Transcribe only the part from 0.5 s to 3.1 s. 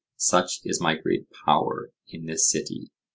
is my great power in this city.